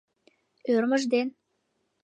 [0.73, 1.27] Ӧрмыж ден